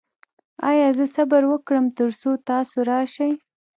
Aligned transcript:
ایا 0.69 0.87
زه 0.97 1.05
صبر 1.15 1.43
وکړم 1.51 1.85
تر 1.97 2.09
څو 2.19 2.31
تاسو 2.49 2.77
راشئ؟ 2.89 3.31